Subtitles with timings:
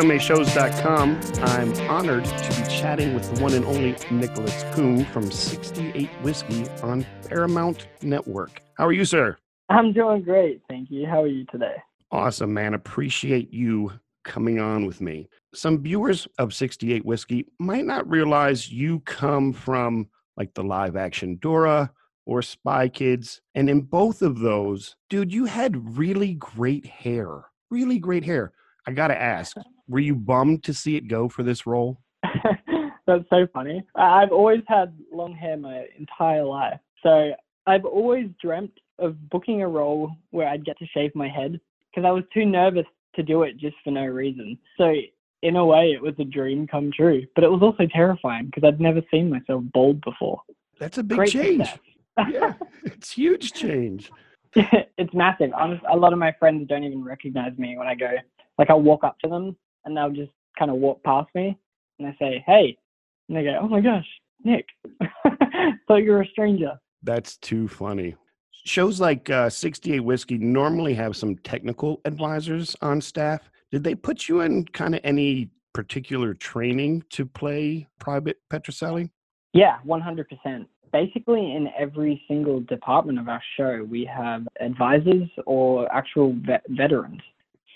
[0.00, 1.20] SomeShows.com.
[1.42, 6.66] I'm honored to be chatting with the one and only Nicholas Coombe from 68 Whiskey
[6.82, 8.62] on Paramount Network.
[8.78, 9.36] How are you, sir?
[9.68, 10.62] I'm doing great.
[10.68, 11.06] Thank you.
[11.06, 11.76] How are you today?
[12.10, 12.72] Awesome, man.
[12.72, 13.92] Appreciate you
[14.24, 15.28] coming on with me.
[15.54, 21.36] Some viewers of 68 Whiskey might not realize you come from like the live action
[21.36, 21.90] Dora
[22.24, 23.40] or Spy Kids.
[23.54, 27.46] And in both of those, dude, you had really great hair.
[27.70, 28.52] Really great hair.
[28.86, 29.56] I got to ask,
[29.88, 32.00] were you bummed to see it go for this role?
[33.06, 33.82] That's so funny.
[33.96, 36.78] I've always had long hair my entire life.
[37.02, 37.32] So
[37.66, 41.58] I've always dreamt of booking a role where I'd get to shave my head
[41.90, 44.56] because I was too nervous to do it just for no reason.
[44.78, 44.92] So
[45.42, 48.64] in a way, it was a dream come true, but it was also terrifying because
[48.64, 50.42] I'd never seen myself bald before.
[50.78, 51.68] That's a big Great change.
[52.28, 54.10] yeah, it's huge change.
[54.54, 55.52] it's massive.
[55.54, 58.10] Honest, a lot of my friends don't even recognize me when I go.
[58.58, 61.56] Like I'll walk up to them and they'll just kind of walk past me
[61.98, 62.76] and I say, "Hey,"
[63.28, 64.06] and they go, "Oh my gosh,
[64.44, 64.66] Nick,
[65.88, 68.16] thought you were a stranger." That's too funny.
[68.66, 73.50] Shows like uh, 68 Whiskey normally have some technical advisors on staff.
[73.70, 79.10] Did they put you in kind of any particular training to play Private Petrocelli?
[79.52, 80.66] Yeah, 100%.
[80.92, 87.22] Basically, in every single department of our show, we have advisors or actual vet- veterans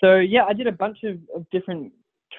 [0.01, 1.91] so yeah, I did a bunch of, of different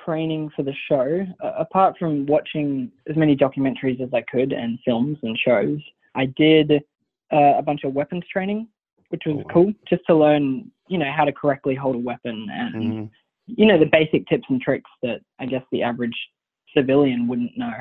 [0.04, 1.27] training for the show.
[1.42, 5.78] Uh, apart from watching as many documentaries as I could and films and shows,
[6.14, 6.72] I did
[7.32, 8.68] uh, a bunch of weapons training,
[9.08, 12.46] which was oh, cool, just to learn, you know, how to correctly hold a weapon
[12.50, 13.04] and mm-hmm.
[13.47, 16.16] You know the basic tips and tricks that I guess the average
[16.75, 17.72] civilian wouldn't know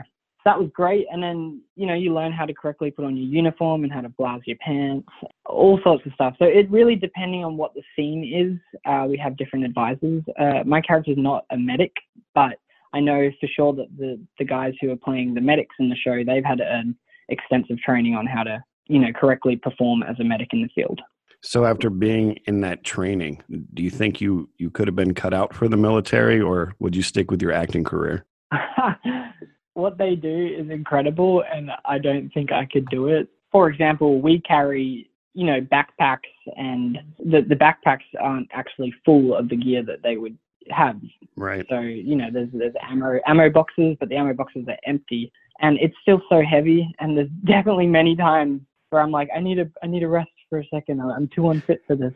[0.45, 1.07] that was great.
[1.11, 4.01] And then, you know, you learn how to correctly put on your uniform and how
[4.01, 5.07] to blouse your pants,
[5.45, 6.35] all sorts of stuff.
[6.37, 10.23] So it really, depending on what the scene is, uh, we have different advisors.
[10.39, 11.91] Uh, my character is not a medic,
[12.35, 12.59] but
[12.93, 15.95] I know for sure that the, the guys who are playing the medics in the
[15.95, 16.95] show, they've had an
[17.29, 21.01] extensive training on how to, you know, correctly perform as a medic in the field.
[21.45, 23.43] So after being in that training,
[23.75, 26.95] do you think you you could have been cut out for the military or would
[26.95, 28.25] you stick with your acting career?
[29.75, 33.29] what they do is incredible, and I don't think I could do it.
[33.51, 39.47] For example, we carry you know backpacks, and the the backpacks aren't actually full of
[39.47, 40.37] the gear that they would
[40.71, 40.99] have.
[41.37, 41.63] Right.
[41.69, 45.31] So you know, there's there's ammo ammo boxes, but the ammo boxes are empty,
[45.61, 46.91] and it's still so heavy.
[46.99, 50.29] And there's definitely many times where I'm like, I need a I need a rest
[50.49, 51.01] for a second.
[51.01, 52.13] I'm too unfit for this.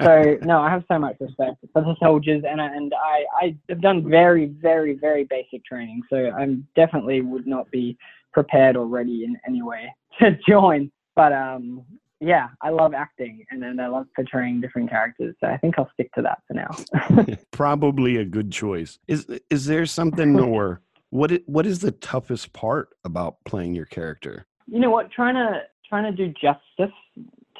[0.00, 3.56] so no, I have so much respect for the soldiers, and I, and I I
[3.68, 6.02] have done very very very basic training.
[6.10, 7.96] So I'm definitely would not be
[8.32, 10.90] prepared or ready in any way to join.
[11.16, 11.84] But um
[12.20, 15.34] yeah, I love acting and then I love portraying different characters.
[15.40, 17.34] So I think I'll stick to that for now.
[17.50, 18.98] Probably a good choice.
[19.08, 20.80] Is is there something or
[21.10, 24.46] what it, what is the toughest part about playing your character?
[24.66, 26.94] You know what, trying to trying to do justice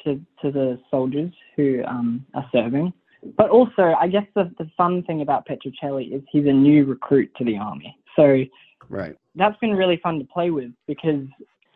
[0.05, 2.93] to, to the soldiers who um, are serving.
[3.37, 7.31] But also, I guess the, the fun thing about Petrocelli is he's a new recruit
[7.37, 7.97] to the army.
[8.15, 8.43] So
[8.87, 9.17] right.
[9.35, 11.25] that's been really fun to play with because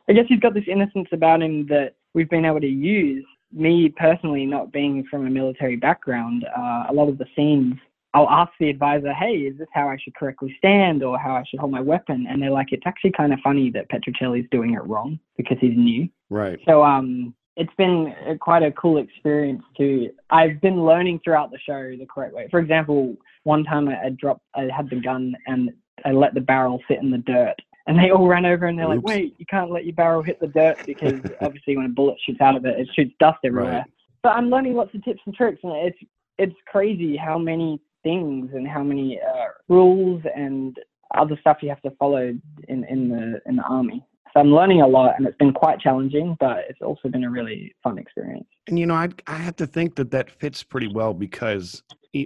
[0.08, 3.26] I guess he's got this innocence about him that we've been able to use.
[3.52, 7.76] Me personally, not being from a military background, uh, a lot of the scenes
[8.14, 11.44] I'll ask the advisor, hey, is this how I should correctly stand or how I
[11.48, 12.26] should hold my weapon?
[12.28, 15.78] And they're like, it's actually kind of funny that Petrocelli's doing it wrong because he's
[15.78, 16.10] new.
[16.30, 16.60] Right.
[16.66, 20.10] So um, it's been quite a cool experience too.
[20.30, 22.48] I've been learning throughout the show the correct way.
[22.50, 25.72] For example, one time I, I dropped, I had the gun and
[26.06, 27.56] I let the barrel sit in the dirt.
[27.88, 29.04] And they all ran over and they're Oops.
[29.04, 32.18] like, wait, you can't let your barrel hit the dirt because obviously when a bullet
[32.26, 33.80] shoots out of it, it shoots dust everywhere.
[33.80, 33.92] Right.
[34.22, 35.98] But I'm learning lots of tips and tricks, and it's
[36.38, 40.78] it's crazy how many things and how many uh, rules and
[41.16, 42.38] other stuff you have to follow
[42.68, 44.06] in in the in the army.
[44.34, 47.30] So I'm learning a lot, and it's been quite challenging, but it's also been a
[47.30, 48.46] really fun experience.
[48.68, 51.82] And you know, I I have to think that that fits pretty well because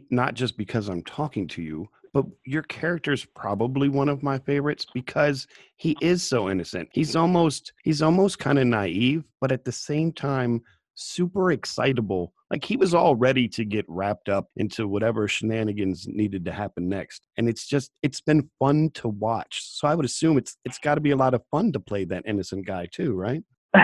[0.09, 4.85] not just because I'm talking to you, but your character's probably one of my favorites
[4.93, 5.47] because
[5.77, 6.89] he is so innocent.
[6.93, 10.61] He's almost he's almost kind of naive, but at the same time
[10.95, 12.33] super excitable.
[12.51, 16.87] Like he was all ready to get wrapped up into whatever shenanigans needed to happen
[16.87, 17.25] next.
[17.37, 19.63] And it's just it's been fun to watch.
[19.63, 22.05] So I would assume it's it's got to be a lot of fun to play
[22.05, 23.43] that innocent guy too, right?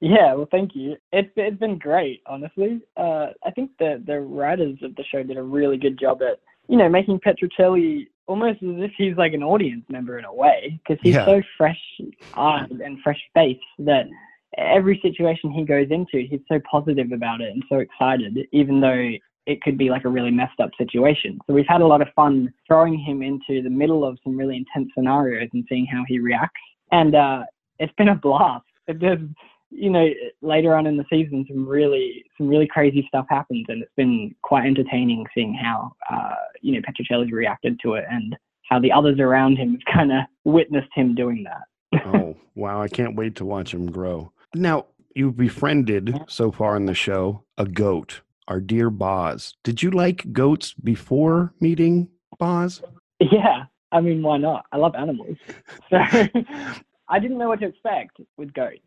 [0.00, 0.96] yeah, well, thank you.
[1.12, 2.80] It's it's been great, honestly.
[2.96, 6.38] Uh, I think the the writers of the show did a really good job at
[6.68, 10.78] you know, making Petrocelli almost as if he's like an audience member in a way,
[10.86, 11.24] because he's Yeah.
[11.24, 11.80] so fresh
[12.34, 14.06] eyed and fresh faced that
[14.58, 19.10] every situation he goes into, he's so positive about it and so excited, even though
[19.46, 21.38] it could be like a really messed up situation.
[21.46, 24.56] So we've had a lot of fun throwing him into the middle of some really
[24.56, 26.60] intense scenarios and seeing how he reacts.
[26.92, 27.44] And uh,
[27.78, 28.66] it's been a blast.
[28.98, 29.18] Does,
[29.70, 30.06] you know,
[30.42, 34.34] later on in the season, some really some really crazy stuff happens, and it's been
[34.42, 38.34] quite entertaining seeing how uh, you know Petrocelli's reacted to it and
[38.68, 42.06] how the others around him have kind of witnessed him doing that.
[42.14, 42.82] oh, wow.
[42.82, 44.32] I can't wait to watch him grow.
[44.54, 49.54] Now, you've befriended so far in the show a goat, our dear Boz.
[49.64, 52.08] Did you like goats before meeting
[52.38, 52.82] Boz?
[53.20, 54.64] Yeah, I mean, why not?
[54.72, 55.36] I love animals.
[55.90, 55.96] So
[57.10, 58.80] I didn't know what to expect with goats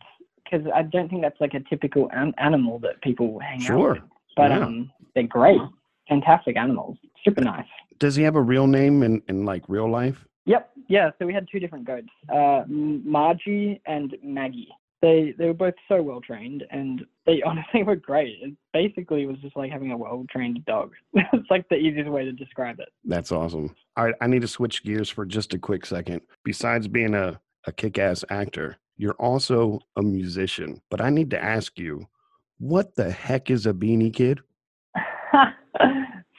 [0.43, 3.93] because I don't think that's like a typical an- animal that people hang out Sure.
[3.93, 4.03] with.
[4.37, 4.59] But Yeah.
[4.65, 5.59] um, they're great,
[6.07, 7.65] fantastic animals, super nice.
[7.99, 10.25] Does he have a real name in, in like real life?
[10.45, 11.09] Yep, yeah.
[11.19, 14.69] So we had two different goats, uh, Margie and Maggie.
[15.01, 18.37] They they were both so well trained, and they honestly were great.
[18.41, 20.91] It basically was just like having a well trained dog.
[21.13, 22.89] it's like the easiest way to describe it.
[23.05, 23.75] That's awesome.
[23.97, 26.21] All right, I need to switch gears for just a quick second.
[26.43, 30.81] Besides being a, a kick ass actor, you're also a musician.
[30.89, 32.07] But I need to ask you,
[32.59, 34.39] what the heck is a beanie kid?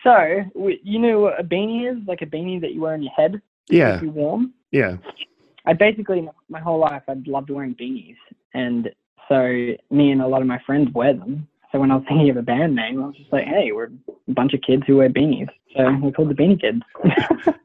[0.04, 0.42] so,
[0.82, 1.98] you know what a beanie is?
[2.06, 4.54] Like a beanie that you wear on your head to Yeah, keep you warm.
[4.70, 4.96] yeah.
[5.64, 8.16] I basically, my whole life, I've loved wearing beanies.
[8.54, 8.90] And
[9.28, 11.48] so, me and a lot of my friends wear them.
[11.70, 13.90] So, when I was thinking of a band name, I was just like, hey, we're
[14.28, 15.48] a bunch of kids who wear beanies.
[15.76, 16.82] So, we're called the Beanie Kids.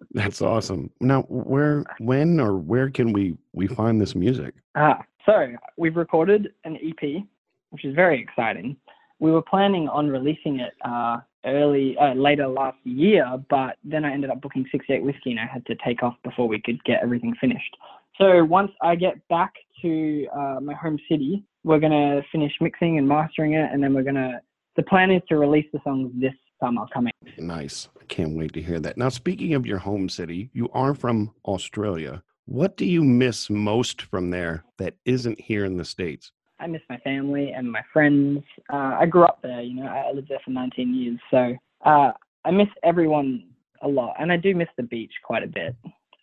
[0.13, 0.89] That's awesome.
[1.01, 4.55] Now, where, when, or where can we we find this music?
[4.75, 7.23] Ah, so we've recorded an EP,
[7.69, 8.77] which is very exciting.
[9.19, 14.13] We were planning on releasing it uh, early, uh, later last year, but then I
[14.13, 17.01] ended up booking 68 Whiskey and I had to take off before we could get
[17.01, 17.75] everything finished.
[18.17, 23.07] So once I get back to uh, my home city, we're gonna finish mixing and
[23.07, 24.41] mastering it, and then we're gonna.
[24.75, 27.13] The plan is to release the songs this summer coming.
[27.37, 27.89] Nice.
[27.99, 28.97] I can't wait to hear that.
[28.97, 32.23] Now, speaking of your home city, you are from Australia.
[32.45, 36.31] What do you miss most from there that isn't here in the States?
[36.59, 38.43] I miss my family and my friends.
[38.71, 41.19] Uh, I grew up there, you know, I lived there for 19 years.
[41.29, 41.55] So
[41.85, 42.11] uh,
[42.45, 43.43] I miss everyone
[43.81, 44.15] a lot.
[44.19, 45.75] And I do miss the beach quite a bit.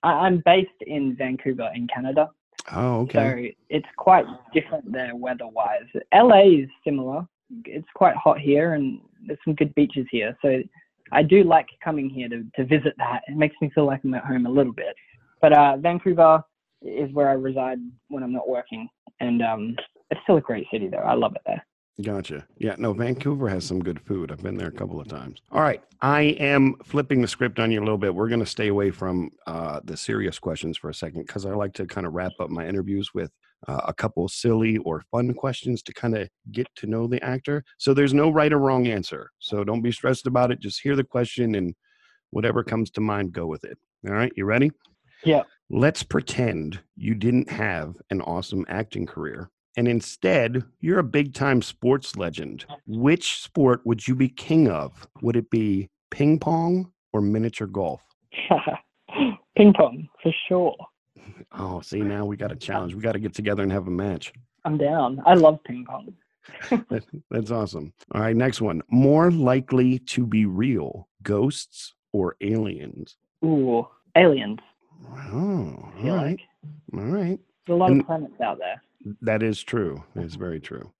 [0.09, 2.31] I'm based in Vancouver, in Canada.
[2.73, 3.55] Oh, okay.
[3.59, 5.83] So it's quite different there weather wise.
[6.15, 7.27] LA is similar.
[7.65, 10.37] It's quite hot here and there's some good beaches here.
[10.43, 10.63] So
[11.13, 13.23] I do like coming here to, to visit that.
[13.29, 14.95] It makes me feel like I'm at home a little bit.
[15.41, 16.43] But uh, Vancouver
[16.83, 17.79] is where I reside
[18.09, 18.89] when I'm not working.
[19.21, 19.77] And um,
[20.11, 20.99] it's still a great city, though.
[20.99, 21.65] I love it there.
[22.03, 22.45] Gotcha.
[22.59, 24.33] Yeah, no, Vancouver has some good food.
[24.33, 25.41] I've been there a couple of times.
[25.53, 25.81] All right.
[26.01, 28.13] I am flipping the script on you a little bit.
[28.13, 31.55] We're going to stay away from uh, the serious questions for a second because I
[31.55, 33.31] like to kind of wrap up my interviews with
[33.69, 37.63] uh, a couple silly or fun questions to kind of get to know the actor.
[37.79, 39.31] So there's no right or wrong answer.
[39.39, 40.59] So don't be stressed about it.
[40.59, 41.75] Just hear the question and
[42.31, 43.79] whatever comes to mind, go with it.
[44.07, 44.33] All right.
[44.37, 44.73] You ready?
[45.23, 45.43] Yeah.
[45.71, 51.63] Let's pretend you didn't have an awesome acting career and instead you're a big time
[51.63, 52.65] sports legend.
[52.87, 55.07] Which sport would you be king of?
[55.23, 58.03] Would it be ping pong or miniature golf?
[59.57, 60.75] Ping pong, for sure.
[61.57, 62.95] Oh, see, now we got a challenge.
[62.95, 64.33] We got to get together and have a match.
[64.65, 65.23] I'm down.
[65.25, 66.13] I love ping pong.
[66.91, 67.93] That- That's awesome.
[68.13, 68.83] All right, next one.
[68.91, 73.17] More likely to be real, ghosts or aliens?
[73.45, 74.59] Ooh, aliens.
[75.33, 76.41] Oh, all right.
[76.93, 77.39] like All right.
[77.67, 78.83] there's a lot And- of planets out there.
[79.21, 80.03] That is true.
[80.15, 80.93] It's very true.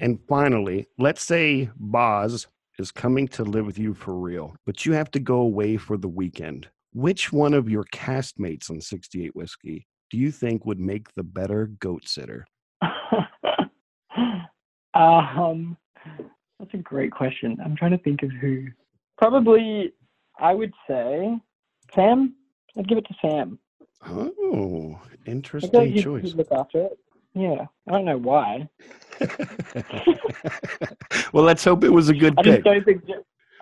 [0.00, 2.46] And finally, let's say Boz
[2.78, 5.96] is coming to live with you for real, but you have to go away for
[5.96, 6.68] the weekend.
[6.92, 11.66] Which one of your castmates on 68 Whiskey do you think would make the better
[11.78, 12.46] goat sitter?
[14.94, 15.76] um,
[16.58, 17.56] that's a great question.
[17.64, 18.66] I'm trying to think of who.
[19.18, 19.92] Probably,
[20.38, 21.38] I would say
[21.94, 22.34] Sam.
[22.76, 23.58] I'd give it to Sam.
[24.06, 26.34] Oh, like interesting choice.
[26.34, 26.98] look after it.
[27.34, 28.68] Yeah, I don't know why.
[31.32, 33.04] well, let's hope it was a good I just don't think.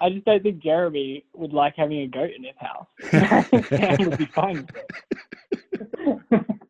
[0.01, 2.87] I just don't think Jeremy would like having a goat in his house.
[3.69, 4.69] Sam would be fine.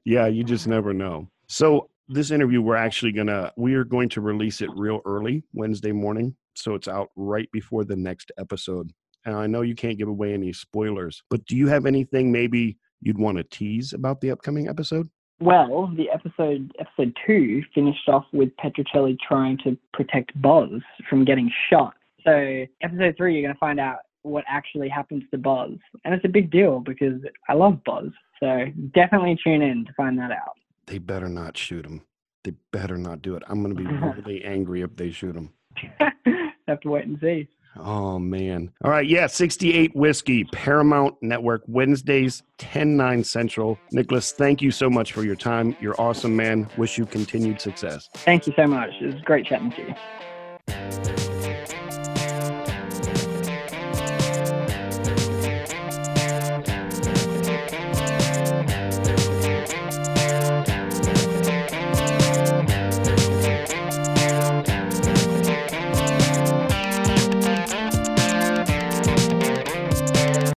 [0.08, 1.28] Yeah, you just never know.
[1.48, 5.92] So this interview, we're actually gonna we are going to release it real early Wednesday
[5.92, 8.90] morning, so it's out right before the next episode.
[9.26, 12.78] And I know you can't give away any spoilers, but do you have anything maybe
[13.02, 15.10] you'd want to tease about the upcoming episode?
[15.40, 21.50] Well, the episode episode two finished off with Petrocelli trying to protect Boz from getting
[21.70, 21.94] shot.
[22.24, 25.72] So episode three, you're going to find out what actually happens to Buzz.
[26.04, 28.10] And it's a big deal because I love Buzz.
[28.40, 30.56] So definitely tune in to find that out.
[30.86, 32.02] They better not shoot him.
[32.44, 33.42] They better not do it.
[33.48, 33.86] I'm going to be
[34.22, 35.52] really angry if they shoot him.
[36.68, 37.48] Have to wait and see.
[37.78, 38.70] Oh man.
[38.82, 43.78] All right, yeah, 68 whiskey, Paramount Network, Wednesdays, 10 9 Central.
[43.92, 45.76] Nicholas, thank you so much for your time.
[45.80, 46.68] You're awesome, man.
[46.76, 48.08] Wish you continued success.
[48.14, 48.90] Thank you so much.
[49.00, 51.27] It was great chatting to you.